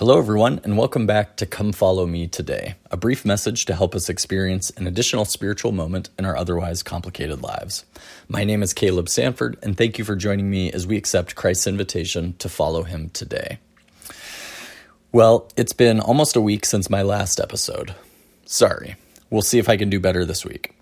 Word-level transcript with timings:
Hello, 0.00 0.16
everyone, 0.16 0.62
and 0.64 0.78
welcome 0.78 1.06
back 1.06 1.36
to 1.36 1.44
Come 1.44 1.72
Follow 1.72 2.06
Me 2.06 2.26
Today, 2.26 2.74
a 2.90 2.96
brief 2.96 3.22
message 3.26 3.66
to 3.66 3.74
help 3.74 3.94
us 3.94 4.08
experience 4.08 4.70
an 4.70 4.86
additional 4.86 5.26
spiritual 5.26 5.72
moment 5.72 6.08
in 6.18 6.24
our 6.24 6.34
otherwise 6.38 6.82
complicated 6.82 7.42
lives. 7.42 7.84
My 8.26 8.42
name 8.42 8.62
is 8.62 8.72
Caleb 8.72 9.10
Sanford, 9.10 9.58
and 9.62 9.76
thank 9.76 9.98
you 9.98 10.04
for 10.06 10.16
joining 10.16 10.48
me 10.48 10.72
as 10.72 10.86
we 10.86 10.96
accept 10.96 11.34
Christ's 11.34 11.66
invitation 11.66 12.34
to 12.38 12.48
follow 12.48 12.84
him 12.84 13.10
today. 13.10 13.58
Well, 15.12 15.50
it's 15.54 15.74
been 15.74 16.00
almost 16.00 16.34
a 16.34 16.40
week 16.40 16.64
since 16.64 16.88
my 16.88 17.02
last 17.02 17.38
episode. 17.38 17.94
Sorry. 18.46 18.96
We'll 19.28 19.42
see 19.42 19.58
if 19.58 19.68
I 19.68 19.76
can 19.76 19.90
do 19.90 20.00
better 20.00 20.24
this 20.24 20.46
week. 20.46 20.74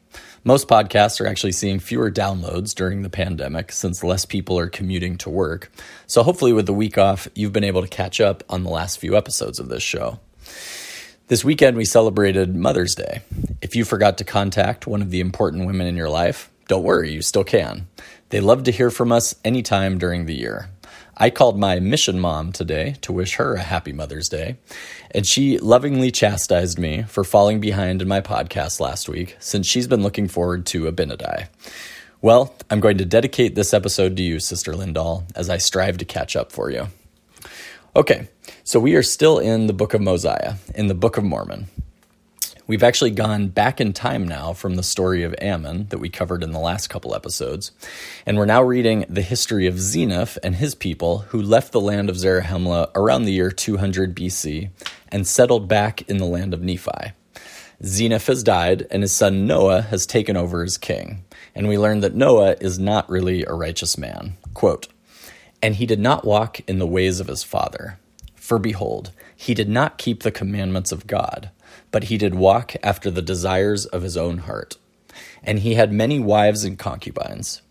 Most 0.44 0.68
podcasts 0.68 1.20
are 1.20 1.26
actually 1.26 1.52
seeing 1.52 1.78
fewer 1.78 2.10
downloads 2.10 2.74
during 2.74 3.02
the 3.02 3.10
pandemic 3.10 3.72
since 3.72 4.04
less 4.04 4.24
people 4.24 4.58
are 4.58 4.68
commuting 4.68 5.18
to 5.18 5.30
work. 5.30 5.70
So, 6.06 6.22
hopefully, 6.22 6.52
with 6.52 6.66
the 6.66 6.72
week 6.72 6.96
off, 6.96 7.28
you've 7.34 7.52
been 7.52 7.64
able 7.64 7.82
to 7.82 7.88
catch 7.88 8.20
up 8.20 8.44
on 8.48 8.62
the 8.62 8.70
last 8.70 8.98
few 8.98 9.16
episodes 9.16 9.58
of 9.58 9.68
this 9.68 9.82
show. 9.82 10.20
This 11.28 11.44
weekend, 11.44 11.76
we 11.76 11.84
celebrated 11.84 12.56
Mother's 12.56 12.94
Day. 12.94 13.20
If 13.60 13.76
you 13.76 13.84
forgot 13.84 14.16
to 14.18 14.24
contact 14.24 14.86
one 14.86 15.02
of 15.02 15.10
the 15.10 15.20
important 15.20 15.66
women 15.66 15.86
in 15.86 15.96
your 15.96 16.08
life, 16.08 16.50
don't 16.68 16.84
worry, 16.84 17.12
you 17.12 17.20
still 17.20 17.44
can. 17.44 17.86
They 18.30 18.40
love 18.40 18.64
to 18.64 18.72
hear 18.72 18.90
from 18.90 19.12
us 19.12 19.34
anytime 19.44 19.98
during 19.98 20.24
the 20.24 20.34
year. 20.34 20.70
I 21.16 21.30
called 21.30 21.58
my 21.58 21.80
mission 21.80 22.20
mom 22.20 22.52
today 22.52 22.96
to 23.02 23.12
wish 23.12 23.34
her 23.36 23.54
a 23.54 23.62
happy 23.62 23.92
Mother's 23.92 24.28
Day, 24.28 24.56
and 25.10 25.26
she 25.26 25.58
lovingly 25.58 26.10
chastised 26.10 26.78
me 26.78 27.02
for 27.02 27.24
falling 27.24 27.60
behind 27.60 28.02
in 28.02 28.08
my 28.08 28.20
podcast 28.20 28.80
last 28.80 29.08
week 29.08 29.36
since 29.38 29.66
she's 29.66 29.86
been 29.86 30.02
looking 30.02 30.28
forward 30.28 30.66
to 30.66 30.90
Abinadi. 30.90 31.48
Well, 32.20 32.54
I'm 32.70 32.80
going 32.80 32.98
to 32.98 33.04
dedicate 33.04 33.54
this 33.54 33.72
episode 33.72 34.16
to 34.16 34.22
you, 34.22 34.40
Sister 34.40 34.72
Lindahl, 34.72 35.24
as 35.36 35.48
I 35.48 35.58
strive 35.58 35.98
to 35.98 36.04
catch 36.04 36.34
up 36.34 36.50
for 36.50 36.70
you. 36.70 36.88
Okay, 37.94 38.28
so 38.64 38.78
we 38.78 38.94
are 38.94 39.02
still 39.02 39.38
in 39.38 39.66
the 39.66 39.72
Book 39.72 39.94
of 39.94 40.00
Mosiah, 40.00 40.54
in 40.74 40.88
the 40.88 40.94
Book 40.94 41.16
of 41.16 41.24
Mormon. 41.24 41.66
We've 42.68 42.82
actually 42.82 43.12
gone 43.12 43.48
back 43.48 43.80
in 43.80 43.94
time 43.94 44.28
now 44.28 44.52
from 44.52 44.76
the 44.76 44.82
story 44.82 45.22
of 45.22 45.34
Ammon 45.40 45.86
that 45.88 46.00
we 46.00 46.10
covered 46.10 46.42
in 46.42 46.52
the 46.52 46.58
last 46.58 46.88
couple 46.88 47.14
episodes, 47.14 47.72
and 48.26 48.36
we're 48.36 48.44
now 48.44 48.62
reading 48.62 49.06
the 49.08 49.22
history 49.22 49.66
of 49.66 49.76
Zeniff 49.76 50.36
and 50.42 50.54
his 50.54 50.74
people 50.74 51.20
who 51.30 51.40
left 51.40 51.72
the 51.72 51.80
land 51.80 52.10
of 52.10 52.16
Zarahemla 52.16 52.90
around 52.94 53.24
the 53.24 53.32
year 53.32 53.50
200 53.50 54.14
BC 54.14 54.68
and 55.08 55.26
settled 55.26 55.66
back 55.66 56.02
in 56.10 56.18
the 56.18 56.26
land 56.26 56.52
of 56.52 56.60
Nephi. 56.60 57.14
Zeniff 57.82 58.26
has 58.26 58.42
died, 58.42 58.86
and 58.90 59.02
his 59.02 59.14
son 59.14 59.46
Noah 59.46 59.80
has 59.80 60.04
taken 60.04 60.36
over 60.36 60.62
as 60.62 60.76
king. 60.76 61.24
And 61.54 61.68
we 61.68 61.78
learn 61.78 62.00
that 62.00 62.14
Noah 62.14 62.56
is 62.60 62.78
not 62.78 63.08
really 63.08 63.46
a 63.46 63.54
righteous 63.54 63.96
man. 63.96 64.36
Quote, 64.52 64.88
and 65.62 65.76
he 65.76 65.86
did 65.86 66.00
not 66.00 66.26
walk 66.26 66.60
in 66.68 66.78
the 66.78 66.86
ways 66.86 67.18
of 67.18 67.28
his 67.28 67.42
father. 67.42 67.98
For 68.34 68.58
behold, 68.58 69.12
he 69.34 69.54
did 69.54 69.70
not 69.70 69.96
keep 69.96 70.22
the 70.22 70.30
commandments 70.30 70.92
of 70.92 71.06
God 71.06 71.50
but 71.90 72.04
he 72.04 72.18
did 72.18 72.34
walk 72.34 72.74
after 72.82 73.10
the 73.10 73.22
desires 73.22 73.86
of 73.86 74.02
his 74.02 74.16
own 74.16 74.38
heart. 74.38 74.76
And 75.42 75.60
he 75.60 75.74
had 75.74 75.92
many 75.92 76.20
wives 76.20 76.64
and 76.64 76.78
concubines. 76.78 77.62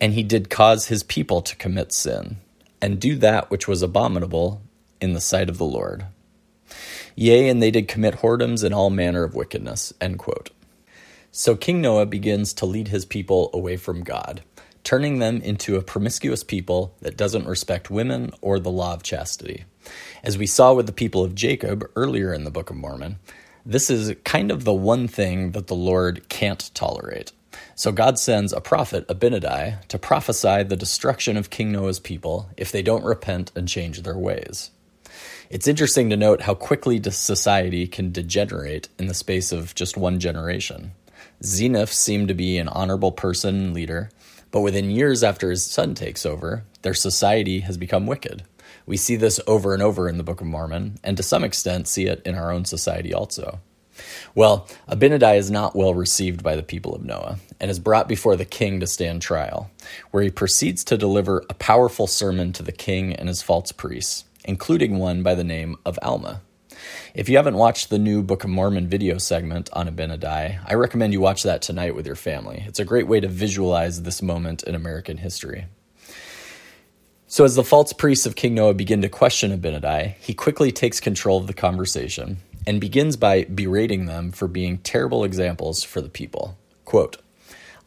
And 0.00 0.14
he 0.14 0.22
did 0.22 0.50
cause 0.50 0.86
his 0.86 1.02
people 1.02 1.42
to 1.42 1.56
commit 1.56 1.92
sin, 1.92 2.36
and 2.80 3.00
do 3.00 3.16
that 3.16 3.50
which 3.50 3.66
was 3.66 3.82
abominable 3.82 4.62
in 5.00 5.12
the 5.12 5.20
sight 5.20 5.48
of 5.48 5.58
the 5.58 5.64
Lord. 5.64 6.06
Yea, 7.16 7.48
and 7.48 7.60
they 7.60 7.72
did 7.72 7.88
commit 7.88 8.16
whoredoms 8.16 8.62
and 8.62 8.72
all 8.72 8.90
manner 8.90 9.24
of 9.24 9.34
wickedness. 9.34 9.92
So 11.32 11.56
King 11.56 11.80
Noah 11.80 12.06
begins 12.06 12.52
to 12.54 12.66
lead 12.66 12.88
his 12.88 13.04
people 13.04 13.50
away 13.52 13.76
from 13.76 14.04
God, 14.04 14.42
turning 14.84 15.18
them 15.18 15.40
into 15.40 15.76
a 15.76 15.82
promiscuous 15.82 16.44
people 16.44 16.94
that 17.00 17.16
doesn't 17.16 17.48
respect 17.48 17.90
women 17.90 18.30
or 18.40 18.58
the 18.58 18.70
law 18.70 18.94
of 18.94 19.02
chastity. 19.02 19.64
As 20.22 20.38
we 20.38 20.46
saw 20.46 20.72
with 20.72 20.86
the 20.86 20.92
people 20.92 21.24
of 21.24 21.34
Jacob 21.34 21.88
earlier 21.96 22.32
in 22.32 22.44
the 22.44 22.50
Book 22.50 22.70
of 22.70 22.76
Mormon, 22.76 23.18
this 23.64 23.90
is 23.90 24.14
kind 24.24 24.50
of 24.50 24.64
the 24.64 24.74
one 24.74 25.08
thing 25.08 25.52
that 25.52 25.66
the 25.66 25.74
Lord 25.74 26.28
can't 26.28 26.70
tolerate. 26.74 27.32
So 27.74 27.92
God 27.92 28.18
sends 28.18 28.52
a 28.52 28.60
prophet, 28.60 29.06
Abinadi, 29.08 29.86
to 29.88 29.98
prophesy 29.98 30.62
the 30.62 30.76
destruction 30.76 31.36
of 31.36 31.50
King 31.50 31.72
Noah's 31.72 32.00
people 32.00 32.50
if 32.56 32.72
they 32.72 32.82
don't 32.82 33.04
repent 33.04 33.52
and 33.54 33.68
change 33.68 34.02
their 34.02 34.18
ways. 34.18 34.70
It's 35.50 35.68
interesting 35.68 36.10
to 36.10 36.16
note 36.16 36.42
how 36.42 36.54
quickly 36.54 37.00
society 37.10 37.86
can 37.86 38.12
degenerate 38.12 38.88
in 38.98 39.06
the 39.06 39.14
space 39.14 39.52
of 39.52 39.74
just 39.74 39.96
one 39.96 40.18
generation. 40.20 40.92
Zeniff 41.42 41.92
seemed 41.92 42.28
to 42.28 42.34
be 42.34 42.58
an 42.58 42.68
honorable 42.68 43.12
person 43.12 43.54
and 43.54 43.74
leader, 43.74 44.10
but 44.50 44.60
within 44.60 44.90
years 44.90 45.22
after 45.22 45.50
his 45.50 45.64
son 45.64 45.94
takes 45.94 46.26
over, 46.26 46.64
their 46.82 46.94
society 46.94 47.60
has 47.60 47.76
become 47.76 48.06
wicked. 48.06 48.42
We 48.88 48.96
see 48.96 49.16
this 49.16 49.38
over 49.46 49.74
and 49.74 49.82
over 49.82 50.08
in 50.08 50.16
the 50.16 50.24
Book 50.24 50.40
of 50.40 50.46
Mormon, 50.46 50.98
and 51.04 51.14
to 51.18 51.22
some 51.22 51.44
extent 51.44 51.86
see 51.86 52.06
it 52.06 52.22
in 52.24 52.34
our 52.34 52.50
own 52.50 52.64
society 52.64 53.12
also. 53.12 53.60
Well, 54.34 54.66
Abinadi 54.88 55.36
is 55.36 55.50
not 55.50 55.76
well 55.76 55.92
received 55.92 56.42
by 56.42 56.56
the 56.56 56.62
people 56.62 56.94
of 56.94 57.04
Noah 57.04 57.38
and 57.60 57.70
is 57.70 57.78
brought 57.78 58.08
before 58.08 58.34
the 58.34 58.46
king 58.46 58.80
to 58.80 58.86
stand 58.86 59.20
trial, 59.20 59.70
where 60.10 60.22
he 60.22 60.30
proceeds 60.30 60.84
to 60.84 60.96
deliver 60.96 61.44
a 61.50 61.54
powerful 61.54 62.06
sermon 62.06 62.54
to 62.54 62.62
the 62.62 62.72
king 62.72 63.14
and 63.14 63.28
his 63.28 63.42
false 63.42 63.72
priests, 63.72 64.24
including 64.46 64.98
one 64.98 65.22
by 65.22 65.34
the 65.34 65.44
name 65.44 65.76
of 65.84 65.98
Alma. 66.00 66.40
If 67.12 67.28
you 67.28 67.36
haven't 67.36 67.56
watched 67.56 67.90
the 67.90 67.98
new 67.98 68.22
Book 68.22 68.42
of 68.42 68.48
Mormon 68.48 68.88
video 68.88 69.18
segment 69.18 69.68
on 69.74 69.86
Abinadi, 69.86 70.60
I 70.64 70.74
recommend 70.74 71.12
you 71.12 71.20
watch 71.20 71.42
that 71.42 71.60
tonight 71.60 71.94
with 71.94 72.06
your 72.06 72.16
family. 72.16 72.64
It's 72.66 72.80
a 72.80 72.86
great 72.86 73.06
way 73.06 73.20
to 73.20 73.28
visualize 73.28 74.02
this 74.02 74.22
moment 74.22 74.62
in 74.62 74.74
American 74.74 75.18
history. 75.18 75.66
So, 77.30 77.44
as 77.44 77.56
the 77.56 77.62
false 77.62 77.92
priests 77.92 78.24
of 78.24 78.36
King 78.36 78.54
Noah 78.54 78.72
begin 78.72 79.02
to 79.02 79.08
question 79.10 79.52
Abinadi, 79.52 80.14
he 80.18 80.32
quickly 80.32 80.72
takes 80.72 80.98
control 80.98 81.36
of 81.36 81.46
the 81.46 81.52
conversation 81.52 82.38
and 82.66 82.80
begins 82.80 83.18
by 83.18 83.44
berating 83.44 84.06
them 84.06 84.32
for 84.32 84.48
being 84.48 84.78
terrible 84.78 85.24
examples 85.24 85.84
for 85.84 86.00
the 86.00 86.08
people. 86.08 86.56
Quote, 86.86 87.18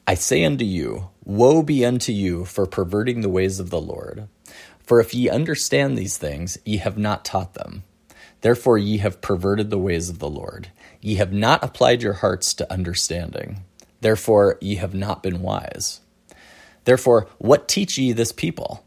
I 0.06 0.14
say 0.14 0.44
unto 0.44 0.64
you, 0.64 1.10
Woe 1.26 1.64
be 1.64 1.84
unto 1.84 2.12
you 2.12 2.46
for 2.46 2.68
perverting 2.68 3.22
the 3.22 3.30
ways 3.30 3.60
of 3.60 3.72
the 3.72 3.82
Lord. 3.82 4.28
For 4.84 5.00
if 5.00 5.16
ye 5.16 5.28
understand 5.28 5.98
these 5.98 6.20
things, 6.20 6.60
ye 6.64 6.78
have 6.78 7.00
not 7.00 7.26
taught 7.26 7.56
them. 7.56 7.82
Therefore 8.42 8.78
ye 8.78 9.00
have 9.00 9.22
perverted 9.22 9.72
the 9.72 9.80
ways 9.80 10.08
of 10.08 10.20
the 10.20 10.30
Lord. 10.30 10.70
Ye 11.02 11.16
have 11.16 11.34
not 11.34 11.64
applied 11.64 12.04
your 12.04 12.14
hearts 12.14 12.54
to 12.54 12.72
understanding. 12.72 13.64
Therefore 14.02 14.60
ye 14.62 14.76
have 14.76 14.94
not 14.94 15.24
been 15.24 15.42
wise. 15.42 16.02
Therefore, 16.84 17.28
what 17.40 17.68
teach 17.68 17.98
ye 17.98 18.12
this 18.12 18.32
people? 18.32 18.86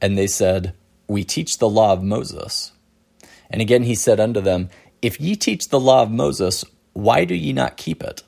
And 0.00 0.16
they 0.16 0.26
said, 0.26 0.74
We 1.06 1.24
teach 1.24 1.58
the 1.58 1.68
law 1.68 1.92
of 1.92 2.02
Moses. 2.02 2.72
And 3.50 3.60
again 3.60 3.84
he 3.84 3.94
said 3.94 4.20
unto 4.20 4.40
them, 4.40 4.70
If 5.02 5.20
ye 5.20 5.36
teach 5.36 5.68
the 5.68 5.80
law 5.80 6.02
of 6.02 6.10
Moses, 6.10 6.64
why 6.92 7.24
do 7.24 7.34
ye 7.34 7.52
not 7.52 7.76
keep 7.76 8.02
it? 8.02 8.22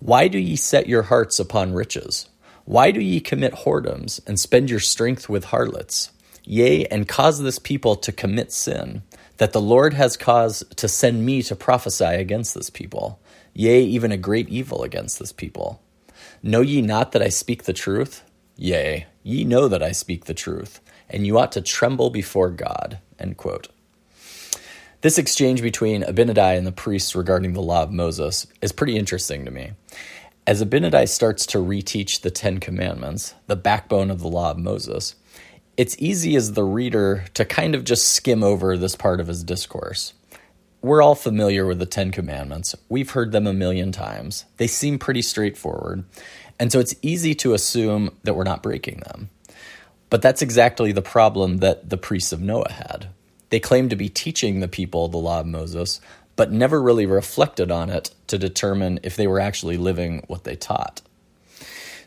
Why 0.00 0.28
do 0.28 0.38
ye 0.38 0.56
set 0.56 0.86
your 0.86 1.04
hearts 1.04 1.38
upon 1.38 1.72
riches? 1.72 2.28
Why 2.64 2.90
do 2.90 3.00
ye 3.00 3.20
commit 3.20 3.54
whoredoms 3.54 4.20
and 4.26 4.38
spend 4.38 4.70
your 4.70 4.80
strength 4.80 5.28
with 5.28 5.46
harlots? 5.46 6.10
Yea, 6.44 6.84
and 6.86 7.08
cause 7.08 7.40
this 7.40 7.58
people 7.58 7.96
to 7.96 8.12
commit 8.12 8.52
sin, 8.52 9.02
that 9.38 9.52
the 9.52 9.60
Lord 9.60 9.94
has 9.94 10.16
caused 10.16 10.76
to 10.76 10.88
send 10.88 11.24
me 11.24 11.42
to 11.42 11.56
prophesy 11.56 12.04
against 12.04 12.54
this 12.54 12.68
people, 12.68 13.18
yea, 13.54 13.82
even 13.82 14.12
a 14.12 14.18
great 14.18 14.48
evil 14.50 14.82
against 14.82 15.18
this 15.18 15.32
people. 15.32 15.82
Know 16.42 16.60
ye 16.60 16.82
not 16.82 17.12
that 17.12 17.22
I 17.22 17.30
speak 17.30 17.64
the 17.64 17.72
truth? 17.72 18.22
Yea, 18.56 19.06
ye 19.22 19.44
know 19.44 19.68
that 19.68 19.82
I 19.82 19.92
speak 19.92 20.26
the 20.26 20.34
truth 20.34 20.80
and 21.10 21.26
you 21.26 21.38
ought 21.38 21.52
to 21.52 21.60
tremble 21.60 22.10
before 22.10 22.50
God. 22.50 22.98
End 23.18 23.36
quote. 23.36 23.68
This 25.00 25.18
exchange 25.18 25.60
between 25.60 26.02
Abinadi 26.02 26.56
and 26.56 26.66
the 26.66 26.72
priests 26.72 27.14
regarding 27.14 27.52
the 27.52 27.60
law 27.60 27.82
of 27.82 27.92
Moses 27.92 28.46
is 28.62 28.72
pretty 28.72 28.96
interesting 28.96 29.44
to 29.44 29.50
me. 29.50 29.72
As 30.46 30.62
Abinadi 30.62 31.08
starts 31.08 31.44
to 31.46 31.58
reteach 31.58 32.20
the 32.20 32.30
Ten 32.30 32.58
Commandments, 32.58 33.34
the 33.46 33.56
backbone 33.56 34.10
of 34.10 34.20
the 34.20 34.28
law 34.28 34.50
of 34.50 34.58
Moses, 34.58 35.14
it's 35.76 35.96
easy 35.98 36.36
as 36.36 36.52
the 36.52 36.64
reader 36.64 37.24
to 37.34 37.44
kind 37.44 37.74
of 37.74 37.84
just 37.84 38.12
skim 38.12 38.42
over 38.42 38.76
this 38.76 38.96
part 38.96 39.20
of 39.20 39.26
his 39.26 39.44
discourse. 39.44 40.14
We're 40.80 41.02
all 41.02 41.14
familiar 41.14 41.66
with 41.66 41.78
the 41.78 41.86
Ten 41.86 42.10
Commandments. 42.10 42.74
We've 42.88 43.10
heard 43.10 43.32
them 43.32 43.46
a 43.46 43.52
million 43.54 43.90
times. 43.90 44.44
They 44.58 44.66
seem 44.66 44.98
pretty 44.98 45.22
straightforward. 45.22 46.04
And 46.58 46.70
so 46.70 46.78
it's 46.78 46.94
easy 47.02 47.34
to 47.36 47.54
assume 47.54 48.16
that 48.22 48.34
we're 48.34 48.44
not 48.44 48.62
breaking 48.62 49.00
them. 49.00 49.30
But 50.14 50.22
that's 50.22 50.42
exactly 50.42 50.92
the 50.92 51.02
problem 51.02 51.56
that 51.56 51.90
the 51.90 51.96
priests 51.96 52.32
of 52.32 52.40
Noah 52.40 52.70
had. 52.70 53.08
They 53.50 53.58
claimed 53.58 53.90
to 53.90 53.96
be 53.96 54.08
teaching 54.08 54.60
the 54.60 54.68
people 54.68 55.08
the 55.08 55.16
law 55.16 55.40
of 55.40 55.46
Moses, 55.46 56.00
but 56.36 56.52
never 56.52 56.80
really 56.80 57.04
reflected 57.04 57.72
on 57.72 57.90
it 57.90 58.14
to 58.28 58.38
determine 58.38 59.00
if 59.02 59.16
they 59.16 59.26
were 59.26 59.40
actually 59.40 59.76
living 59.76 60.22
what 60.28 60.44
they 60.44 60.54
taught. 60.54 61.02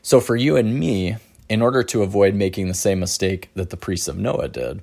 So, 0.01 0.21
for 0.21 0.37
you 0.37 0.55
and 0.55 0.79
me, 0.79 1.17
in 1.49 1.61
order 1.61 1.83
to 1.83 2.01
avoid 2.01 2.33
making 2.33 2.69
the 2.69 2.73
same 2.73 3.01
mistake 3.01 3.49
that 3.55 3.71
the 3.71 3.75
priests 3.75 4.07
of 4.07 4.17
Noah 4.17 4.47
did, 4.47 4.81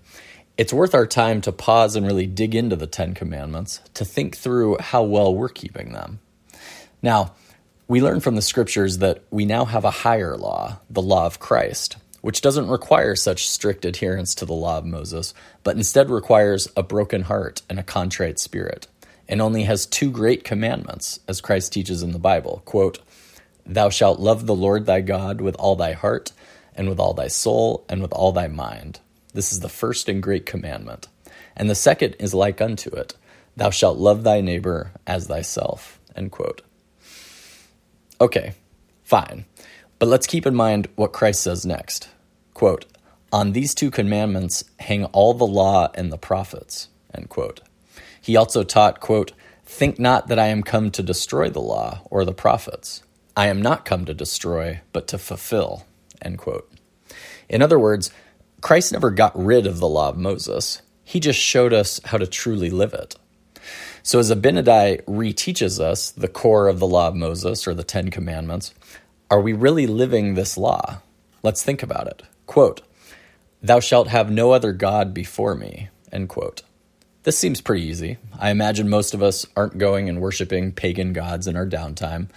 it's 0.58 0.74
worth 0.74 0.94
our 0.94 1.06
time 1.06 1.40
to 1.40 1.50
pause 1.50 1.96
and 1.96 2.04
really 2.04 2.26
dig 2.26 2.54
into 2.54 2.76
the 2.76 2.86
Ten 2.86 3.14
Commandments 3.14 3.80
to 3.94 4.04
think 4.04 4.36
through 4.36 4.76
how 4.80 5.02
well 5.02 5.34
we're 5.34 5.48
keeping 5.48 5.94
them. 5.94 6.18
Now, 7.00 7.32
we 7.88 8.02
learn 8.02 8.20
from 8.20 8.34
the 8.34 8.42
scriptures 8.42 8.98
that 8.98 9.22
we 9.30 9.46
now 9.46 9.64
have 9.64 9.86
a 9.86 9.90
higher 9.90 10.36
law, 10.36 10.80
the 10.90 11.00
law 11.00 11.24
of 11.24 11.40
Christ, 11.40 11.96
which 12.24 12.40
doesn't 12.40 12.70
require 12.70 13.14
such 13.14 13.46
strict 13.46 13.84
adherence 13.84 14.34
to 14.34 14.46
the 14.46 14.54
law 14.54 14.78
of 14.78 14.86
Moses, 14.86 15.34
but 15.62 15.76
instead 15.76 16.08
requires 16.08 16.66
a 16.74 16.82
broken 16.82 17.24
heart 17.24 17.60
and 17.68 17.78
a 17.78 17.82
contrite 17.82 18.38
spirit, 18.38 18.86
and 19.28 19.42
only 19.42 19.64
has 19.64 19.84
two 19.84 20.10
great 20.10 20.42
commandments, 20.42 21.20
as 21.28 21.42
Christ 21.42 21.74
teaches 21.74 22.02
in 22.02 22.12
the 22.12 22.18
Bible. 22.18 22.62
Quote, 22.64 22.98
Thou 23.66 23.90
shalt 23.90 24.20
love 24.20 24.46
the 24.46 24.54
Lord 24.54 24.86
thy 24.86 25.02
God 25.02 25.42
with 25.42 25.54
all 25.56 25.76
thy 25.76 25.92
heart, 25.92 26.32
and 26.74 26.88
with 26.88 26.98
all 26.98 27.12
thy 27.12 27.28
soul, 27.28 27.84
and 27.90 28.00
with 28.00 28.14
all 28.14 28.32
thy 28.32 28.48
mind. 28.48 29.00
This 29.34 29.52
is 29.52 29.60
the 29.60 29.68
first 29.68 30.08
and 30.08 30.22
great 30.22 30.46
commandment. 30.46 31.08
And 31.54 31.68
the 31.68 31.74
second 31.74 32.16
is 32.18 32.32
like 32.32 32.62
unto 32.62 32.88
it 32.88 33.14
Thou 33.54 33.68
shalt 33.68 33.98
love 33.98 34.24
thy 34.24 34.40
neighbor 34.40 34.92
as 35.06 35.26
thyself. 35.26 36.00
End 36.16 36.32
quote. 36.32 36.62
Okay, 38.18 38.54
fine. 39.02 39.44
But 39.98 40.08
let's 40.08 40.26
keep 40.26 40.46
in 40.46 40.54
mind 40.54 40.88
what 40.96 41.12
Christ 41.12 41.42
says 41.42 41.64
next. 41.64 42.08
Quote, 42.52 42.84
On 43.32 43.52
these 43.52 43.74
two 43.74 43.90
commandments 43.90 44.64
hang 44.80 45.04
all 45.06 45.34
the 45.34 45.46
law 45.46 45.90
and 45.94 46.12
the 46.12 46.18
prophets. 46.18 46.88
End 47.14 47.28
quote. 47.28 47.60
He 48.20 48.36
also 48.36 48.64
taught, 48.64 49.00
quote, 49.00 49.32
Think 49.64 49.98
not 49.98 50.28
that 50.28 50.38
I 50.38 50.48
am 50.48 50.62
come 50.62 50.90
to 50.90 51.02
destroy 51.02 51.48
the 51.48 51.60
law 51.60 52.00
or 52.10 52.24
the 52.24 52.32
prophets. 52.32 53.02
I 53.36 53.48
am 53.48 53.62
not 53.62 53.84
come 53.84 54.04
to 54.04 54.14
destroy, 54.14 54.80
but 54.92 55.08
to 55.08 55.18
fulfill. 55.18 55.86
End 56.22 56.38
quote. 56.38 56.70
In 57.48 57.62
other 57.62 57.78
words, 57.78 58.10
Christ 58.60 58.92
never 58.92 59.10
got 59.10 59.36
rid 59.38 59.66
of 59.66 59.78
the 59.78 59.88
law 59.88 60.08
of 60.08 60.16
Moses. 60.16 60.82
He 61.02 61.20
just 61.20 61.38
showed 61.38 61.72
us 61.72 62.00
how 62.06 62.18
to 62.18 62.26
truly 62.26 62.70
live 62.70 62.94
it. 62.94 63.16
So, 64.02 64.18
as 64.18 64.30
Abinadi 64.30 65.02
reteaches 65.04 65.80
us 65.80 66.10
the 66.10 66.28
core 66.28 66.68
of 66.68 66.78
the 66.78 66.86
law 66.86 67.08
of 67.08 67.14
Moses 67.14 67.66
or 67.66 67.74
the 67.74 67.84
Ten 67.84 68.10
Commandments, 68.10 68.74
are 69.34 69.40
we 69.40 69.52
really 69.52 69.88
living 69.88 70.34
this 70.34 70.56
law? 70.56 70.98
Let's 71.42 71.64
think 71.64 71.82
about 71.82 72.06
it. 72.06 72.22
Quote, 72.46 72.82
Thou 73.60 73.80
shalt 73.80 74.06
have 74.06 74.30
no 74.30 74.52
other 74.52 74.72
God 74.72 75.12
before 75.12 75.56
me. 75.56 75.88
End 76.12 76.28
quote. 76.28 76.62
This 77.24 77.36
seems 77.36 77.60
pretty 77.60 77.82
easy. 77.82 78.18
I 78.38 78.50
imagine 78.50 78.88
most 78.88 79.12
of 79.12 79.24
us 79.24 79.44
aren't 79.56 79.76
going 79.76 80.08
and 80.08 80.20
worshiping 80.20 80.70
pagan 80.70 81.12
gods 81.12 81.48
in 81.48 81.56
our 81.56 81.66
downtime, 81.66 82.28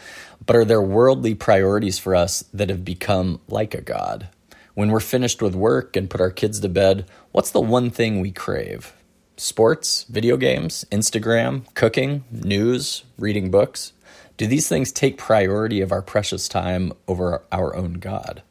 but 0.44 0.56
are 0.56 0.66
there 0.66 0.82
worldly 0.82 1.36
priorities 1.36 2.00
for 2.00 2.16
us 2.16 2.44
that 2.52 2.72
have 2.72 2.84
become 2.84 3.42
like 3.48 3.76
a 3.76 3.82
god? 3.82 4.30
When 4.74 4.90
we're 4.90 5.00
finished 5.00 5.40
with 5.40 5.54
work 5.54 5.96
and 5.96 6.10
put 6.10 6.20
our 6.20 6.32
kids 6.32 6.60
to 6.62 6.68
bed, 6.68 7.06
what's 7.32 7.52
the 7.52 7.62
one 7.62 7.92
thing 7.92 8.22
we 8.22 8.32
crave? 8.32 8.92
Sports, 9.36 10.06
video 10.10 10.36
games, 10.36 10.84
Instagram, 10.92 11.72
cooking, 11.76 12.24
news, 12.32 13.04
reading 13.20 13.52
books? 13.52 13.94
Do 14.38 14.48
these 14.48 14.68
things 14.68 14.92
take 14.92 15.18
priority 15.18 15.82
of 15.82 15.92
our 15.92 16.02
precious 16.02 16.48
time 16.48 16.94
over 17.08 17.44
our 17.52 17.76
own 17.76 17.94
God? 17.94 18.42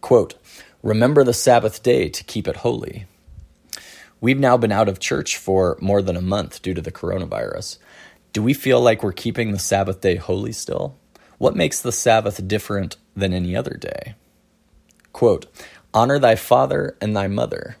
Quote, 0.00 0.34
Remember 0.82 1.24
the 1.24 1.34
Sabbath 1.34 1.82
day 1.82 2.08
to 2.08 2.24
keep 2.24 2.46
it 2.46 2.56
holy. 2.56 3.06
We've 4.20 4.38
now 4.38 4.56
been 4.56 4.72
out 4.72 4.88
of 4.88 5.00
church 5.00 5.36
for 5.36 5.76
more 5.80 6.02
than 6.02 6.16
a 6.16 6.22
month 6.22 6.62
due 6.62 6.74
to 6.74 6.80
the 6.80 6.92
coronavirus. 6.92 7.78
Do 8.32 8.42
we 8.42 8.54
feel 8.54 8.80
like 8.80 9.02
we're 9.02 9.12
keeping 9.12 9.52
the 9.52 9.58
Sabbath 9.58 10.00
day 10.00 10.16
holy 10.16 10.52
still? 10.52 10.96
What 11.38 11.56
makes 11.56 11.80
the 11.80 11.92
Sabbath 11.92 12.46
different 12.46 12.96
than 13.16 13.32
any 13.32 13.54
other 13.56 13.74
day? 13.74 14.14
Quote, 15.12 15.46
Honor 15.92 16.18
thy 16.18 16.36
father 16.36 16.96
and 17.00 17.16
thy 17.16 17.26
mother 17.26 17.76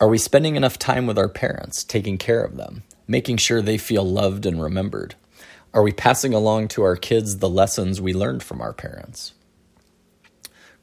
are 0.00 0.08
we 0.08 0.18
spending 0.18 0.56
enough 0.56 0.78
time 0.78 1.06
with 1.06 1.16
our 1.16 1.28
parents, 1.28 1.84
taking 1.84 2.18
care 2.18 2.42
of 2.42 2.56
them, 2.56 2.82
making 3.06 3.36
sure 3.36 3.62
they 3.62 3.78
feel 3.78 4.04
loved 4.04 4.44
and 4.44 4.60
remembered? 4.60 5.14
Are 5.74 5.82
we 5.82 5.90
passing 5.90 6.32
along 6.32 6.68
to 6.68 6.84
our 6.84 6.94
kids 6.94 7.38
the 7.38 7.48
lessons 7.48 8.00
we 8.00 8.14
learned 8.14 8.44
from 8.44 8.60
our 8.60 8.72
parents? 8.72 9.34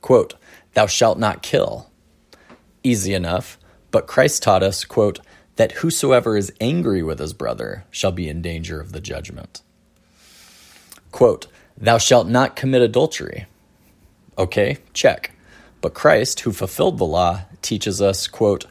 Quote, 0.02 0.36
Thou 0.74 0.86
shalt 0.86 1.18
not 1.18 1.42
kill. 1.42 1.90
Easy 2.84 3.14
enough, 3.14 3.58
but 3.90 4.06
Christ 4.06 4.44
taught 4.44 4.64
us, 4.64 4.84
quote, 4.84 5.22
that 5.56 5.74
whosoever 5.74 6.36
is 6.36 6.52
angry 6.60 7.02
with 7.02 7.20
his 7.20 7.32
brother 7.32 7.86
shall 7.90 8.12
be 8.12 8.28
in 8.28 8.42
danger 8.42 8.82
of 8.82 8.92
the 8.92 9.00
judgment. 9.00 9.62
Quote, 11.14 11.48
Thou 11.78 11.98
shalt 11.98 12.28
not 12.28 12.58
commit 12.58 12.82
adultery. 12.82 13.46
Okay, 14.38 14.78
check. 14.94 15.32
But 15.80 15.94
Christ, 15.94 16.42
who 16.42 16.52
fulfilled 16.52 16.98
the 16.98 17.06
law, 17.06 17.44
teaches 17.62 18.02
us, 18.02 18.28
quote, 18.28 18.66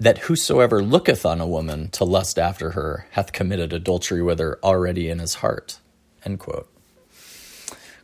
that 0.00 0.18
whosoever 0.18 0.82
looketh 0.82 1.26
on 1.26 1.40
a 1.40 1.46
woman 1.46 1.90
to 1.90 2.04
lust 2.04 2.38
after 2.38 2.70
her 2.70 3.06
hath 3.10 3.32
committed 3.32 3.72
adultery 3.72 4.22
with 4.22 4.38
her 4.38 4.58
already 4.64 5.10
in 5.10 5.18
his 5.18 5.34
heart. 5.34 5.78
Quote. 6.38 6.68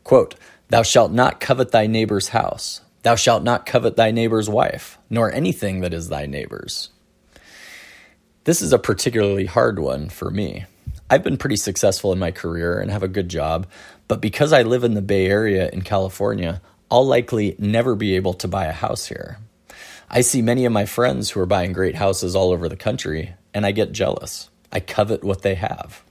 Quote, 0.04 0.34
Thou 0.68 0.82
shalt 0.82 1.10
not 1.10 1.40
covet 1.40 1.72
thy 1.72 1.86
neighbor's 1.86 2.28
house. 2.28 2.82
Thou 3.02 3.14
shalt 3.14 3.42
not 3.42 3.66
covet 3.66 3.96
thy 3.96 4.10
neighbor's 4.10 4.48
wife, 4.48 4.98
nor 5.08 5.32
anything 5.32 5.80
that 5.80 5.94
is 5.94 6.08
thy 6.08 6.26
neighbor's. 6.26 6.90
This 8.44 8.60
is 8.60 8.72
a 8.72 8.78
particularly 8.78 9.46
hard 9.46 9.78
one 9.78 10.08
for 10.08 10.30
me. 10.30 10.66
I've 11.08 11.22
been 11.22 11.36
pretty 11.36 11.56
successful 11.56 12.12
in 12.12 12.18
my 12.18 12.30
career 12.30 12.78
and 12.78 12.90
have 12.90 13.02
a 13.02 13.08
good 13.08 13.28
job, 13.28 13.66
but 14.08 14.20
because 14.20 14.52
I 14.52 14.62
live 14.62 14.84
in 14.84 14.94
the 14.94 15.02
Bay 15.02 15.26
Area 15.26 15.70
in 15.72 15.82
California, 15.82 16.60
I'll 16.90 17.06
likely 17.06 17.54
never 17.58 17.94
be 17.94 18.16
able 18.16 18.34
to 18.34 18.48
buy 18.48 18.66
a 18.66 18.72
house 18.72 19.06
here. 19.06 19.38
I 20.08 20.20
see 20.20 20.40
many 20.40 20.64
of 20.64 20.72
my 20.72 20.86
friends 20.86 21.30
who 21.30 21.40
are 21.40 21.46
buying 21.46 21.72
great 21.72 21.96
houses 21.96 22.36
all 22.36 22.52
over 22.52 22.68
the 22.68 22.76
country, 22.76 23.34
and 23.52 23.66
I 23.66 23.72
get 23.72 23.92
jealous. 23.92 24.50
I 24.70 24.80
covet 24.80 25.24
what 25.24 25.42
they 25.42 25.56
have. 25.56 26.04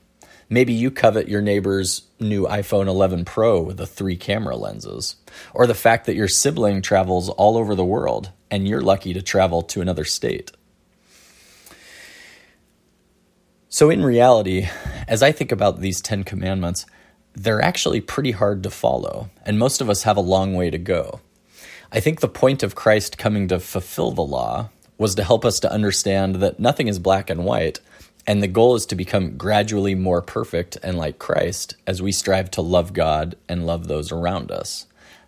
Maybe 0.48 0.72
you 0.72 0.90
covet 0.90 1.28
your 1.28 1.40
neighbor's 1.40 2.02
new 2.20 2.44
iPhone 2.46 2.86
11 2.86 3.24
Pro 3.24 3.60
with 3.60 3.78
the 3.78 3.86
three 3.86 4.16
camera 4.16 4.56
lenses, 4.56 5.16
or 5.54 5.66
the 5.66 5.74
fact 5.74 6.06
that 6.06 6.14
your 6.14 6.28
sibling 6.28 6.82
travels 6.82 7.28
all 7.30 7.56
over 7.56 7.74
the 7.74 7.84
world 7.84 8.30
and 8.50 8.68
you're 8.68 8.80
lucky 8.80 9.12
to 9.12 9.22
travel 9.22 9.62
to 9.62 9.80
another 9.80 10.04
state. 10.04 10.52
So, 13.68 13.90
in 13.90 14.04
reality, 14.04 14.68
as 15.08 15.22
I 15.22 15.32
think 15.32 15.52
about 15.52 15.80
these 15.80 16.00
10 16.00 16.24
commandments, 16.24 16.86
they're 17.34 17.60
actually 17.60 18.00
pretty 18.00 18.30
hard 18.30 18.62
to 18.62 18.70
follow, 18.70 19.30
and 19.44 19.58
most 19.58 19.80
of 19.80 19.90
us 19.90 20.04
have 20.04 20.16
a 20.16 20.22
long 20.22 20.54
way 20.54 20.70
to 20.70 20.78
go. 20.78 21.20
I 21.96 22.00
think 22.00 22.20
the 22.20 22.28
point 22.28 22.62
of 22.62 22.74
Christ 22.74 23.16
coming 23.16 23.48
to 23.48 23.58
fulfill 23.58 24.10
the 24.10 24.20
law 24.20 24.68
was 24.98 25.14
to 25.14 25.24
help 25.24 25.46
us 25.46 25.58
to 25.60 25.72
understand 25.72 26.34
that 26.36 26.60
nothing 26.60 26.88
is 26.88 26.98
black 26.98 27.30
and 27.30 27.42
white, 27.46 27.80
and 28.26 28.42
the 28.42 28.48
goal 28.48 28.74
is 28.74 28.84
to 28.86 28.94
become 28.94 29.38
gradually 29.38 29.94
more 29.94 30.20
perfect 30.20 30.76
and 30.82 30.98
like 30.98 31.18
Christ 31.18 31.74
as 31.86 32.02
we 32.02 32.12
strive 32.12 32.50
to 32.50 32.60
love 32.60 32.92
God 32.92 33.34
and 33.48 33.66
love 33.66 33.88
those 33.88 34.12
around 34.12 34.50
us. 34.50 34.84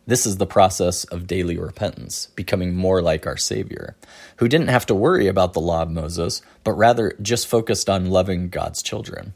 This 0.06 0.26
is 0.26 0.36
the 0.36 0.44
process 0.44 1.04
of 1.04 1.26
daily 1.26 1.56
repentance, 1.56 2.26
becoming 2.36 2.76
more 2.76 3.00
like 3.00 3.26
our 3.26 3.38
Savior, 3.38 3.96
who 4.36 4.46
didn't 4.46 4.68
have 4.68 4.84
to 4.86 4.94
worry 4.94 5.26
about 5.26 5.54
the 5.54 5.62
law 5.62 5.80
of 5.80 5.90
Moses, 5.90 6.42
but 6.64 6.72
rather 6.72 7.14
just 7.22 7.46
focused 7.46 7.88
on 7.88 8.10
loving 8.10 8.50
God's 8.50 8.82
children. 8.82 9.32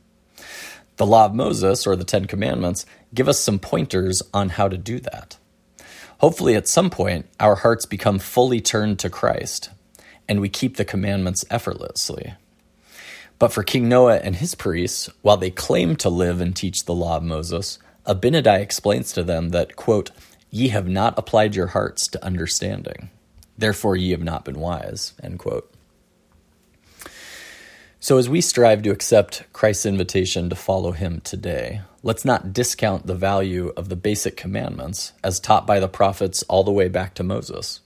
The 0.98 1.06
law 1.06 1.24
of 1.24 1.34
Moses, 1.34 1.86
or 1.86 1.96
the 1.96 2.04
Ten 2.04 2.26
Commandments, 2.26 2.84
give 3.14 3.26
us 3.26 3.40
some 3.40 3.58
pointers 3.58 4.22
on 4.34 4.50
how 4.50 4.68
to 4.68 4.76
do 4.76 5.00
that. 5.00 5.38
Hopefully, 6.22 6.54
at 6.54 6.68
some 6.68 6.88
point, 6.88 7.26
our 7.40 7.56
hearts 7.56 7.84
become 7.84 8.20
fully 8.20 8.60
turned 8.60 9.00
to 9.00 9.10
Christ 9.10 9.70
and 10.28 10.40
we 10.40 10.48
keep 10.48 10.76
the 10.76 10.84
commandments 10.84 11.44
effortlessly. 11.50 12.34
But 13.40 13.52
for 13.52 13.64
King 13.64 13.88
Noah 13.88 14.18
and 14.18 14.36
his 14.36 14.54
priests, 14.54 15.10
while 15.22 15.36
they 15.36 15.50
claim 15.50 15.96
to 15.96 16.08
live 16.08 16.40
and 16.40 16.54
teach 16.54 16.84
the 16.84 16.94
law 16.94 17.16
of 17.16 17.24
Moses, 17.24 17.78
Abinadi 18.06 18.60
explains 18.60 19.12
to 19.12 19.24
them 19.24 19.48
that, 19.48 19.74
quote, 19.74 20.12
Ye 20.48 20.68
have 20.68 20.88
not 20.88 21.18
applied 21.18 21.56
your 21.56 21.68
hearts 21.68 22.06
to 22.08 22.24
understanding. 22.24 23.10
Therefore, 23.58 23.96
ye 23.96 24.10
have 24.12 24.22
not 24.22 24.44
been 24.44 24.60
wise. 24.60 25.14
End 25.22 25.38
quote. 25.38 25.72
So, 27.98 28.18
as 28.18 28.28
we 28.28 28.40
strive 28.40 28.82
to 28.82 28.90
accept 28.90 29.44
Christ's 29.52 29.86
invitation 29.86 30.50
to 30.50 30.56
follow 30.56 30.92
him 30.92 31.20
today, 31.20 31.80
let's 32.02 32.24
not 32.24 32.52
discount 32.52 33.06
the 33.06 33.14
value 33.14 33.72
of 33.76 33.88
the 33.88 33.96
basic 33.96 34.36
commandments 34.36 35.12
as 35.22 35.38
taught 35.38 35.66
by 35.66 35.78
the 35.78 35.88
prophets 35.88 36.42
all 36.44 36.64
the 36.64 36.72
way 36.72 36.88
back 36.88 37.14
to 37.14 37.22
Moses. 37.22 37.80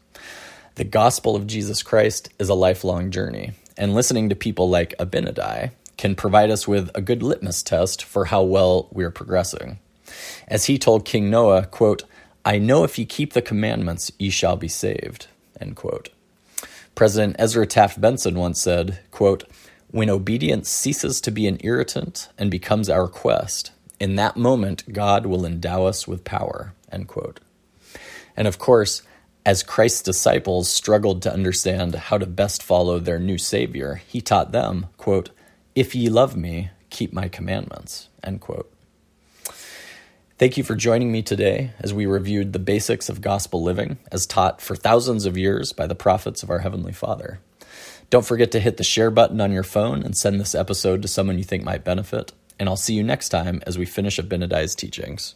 The 0.76 0.85
gospel 0.85 1.37
of 1.37 1.46
Jesus 1.46 1.82
Christ 1.82 2.30
is 2.38 2.49
a 2.49 2.54
lifelong 2.54 3.11
journey, 3.11 3.52
and 3.76 3.94
listening 3.94 4.28
to 4.28 4.37
people 4.37 4.68
like 4.68 4.96
Abinadi 4.99 5.70
can 5.96 6.14
provide 6.14 6.50
us 6.50 6.66
with 6.66 6.90
a 6.94 7.00
good 7.00 7.23
litmus 7.23 7.62
test 7.62 8.04
for 8.04 8.26
how 8.26 8.42
well 8.42 8.88
we're 8.90 9.11
progressing. 9.11 9.78
As 10.49 10.66
he 10.66 10.78
told 10.78 11.04
King 11.04 11.30
Noah, 11.30 11.66
quote, 11.66 12.04
I 12.44 12.58
know 12.58 12.85
if 12.85 12.99
ye 12.99 13.04
keep 13.04 13.32
the 13.32 13.42
commandments, 13.42 14.12
ye 14.18 14.30
shall 14.30 14.56
be 14.56 14.68
saved. 14.68 15.26
End 15.61 15.76
quote. 15.76 16.11
President 16.94 17.37
Ezra 17.38 17.66
Taft 17.66 18.00
Benson 18.00 18.38
once 18.38 18.61
said, 18.61 19.00
quote, 19.11 19.44
when 19.90 20.11
obedience 20.11 20.68
ceases 20.68 21.20
to 21.23 21.30
be 21.30 21.46
an 21.46 21.58
irritant 21.61 22.28
and 22.38 22.50
becomes 22.50 22.88
our 22.88 23.08
quest, 23.08 23.73
in 23.99 24.17
that 24.17 24.37
moment, 24.37 24.93
God 24.93 25.26
will 25.26 25.47
endow 25.47 25.87
us 25.87 26.07
with 26.07 26.25
power. 26.25 26.75
End 26.93 27.09
quote. 27.09 27.41
And 28.37 28.47
of 28.47 28.59
course, 28.59 29.03
as 29.47 29.62
Christ's 29.62 30.03
disciples 30.03 30.69
struggled 30.69 31.23
to 31.23 31.33
understand 31.33 31.95
how 31.95 32.19
to 32.19 32.26
best 32.26 32.62
follow 32.62 32.99
their 32.99 33.19
new 33.19 33.38
Savior, 33.38 34.03
he 34.07 34.21
taught 34.21 34.53
them, 34.53 34.87
quote, 34.97 35.31
If 35.75 35.95
ye 35.95 36.09
love 36.09 36.37
me, 36.37 36.71
keep 36.91 37.12
my 37.12 37.29
commandments. 37.29 38.09
End 38.23 38.41
quote. 38.41 38.71
Thank 40.38 40.59
you 40.59 40.65
for 40.65 40.75
joining 40.75 41.11
me 41.11 41.23
today 41.23 41.71
as 41.79 41.95
we 41.95 42.05
reviewed 42.05 42.53
the 42.53 42.59
basics 42.59 43.09
of 43.09 43.23
gospel 43.23 43.62
living 43.62 43.97
as 44.12 44.26
taught 44.26 44.61
for 44.61 44.76
thousands 44.76 45.25
of 45.25 45.38
years 45.38 45.73
by 45.73 45.87
the 45.87 45.95
prophets 45.95 46.43
of 46.43 46.50
our 46.50 46.59
Heavenly 46.59 46.93
Father. 46.93 47.41
Don't 48.11 48.26
forget 48.26 48.53
to 48.53 48.61
hit 48.61 48.76
the 48.76 48.85
share 48.85 49.11
button 49.11 49.41
on 49.41 49.50
your 49.50 49.62
phone 49.62 50.03
and 50.03 50.15
send 50.15 50.38
this 50.38 50.55
episode 50.55 51.00
to 51.03 51.09
someone 51.09 51.38
you 51.38 51.45
think 51.45 51.65
might 51.65 51.85
benefit 51.85 52.33
and 52.58 52.68
I'll 52.68 52.76
see 52.76 52.94
you 52.94 53.02
next 53.02 53.28
time 53.28 53.62
as 53.66 53.78
we 53.78 53.84
finish 53.84 54.18
Abinadi's 54.18 54.75
teachings. 54.75 55.34